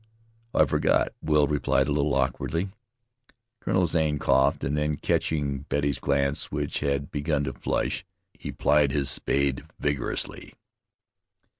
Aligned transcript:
"I 0.55 0.65
forgot," 0.65 1.09
Will 1.21 1.45
replied 1.45 1.87
a 1.87 1.91
little 1.91 2.15
awkwardly. 2.15 2.69
Colonel 3.59 3.85
Zane 3.85 4.17
coughed, 4.17 4.63
and 4.63 4.75
then, 4.75 4.95
catching 4.97 5.59
Betty's 5.69 5.99
glance, 5.99 6.49
which 6.51 6.79
had 6.79 7.11
begun 7.11 7.43
to 7.43 7.53
flash, 7.53 8.03
he 8.33 8.51
plied 8.51 8.91
his 8.93 9.11
spade 9.11 9.63
vigorously. 9.77 10.55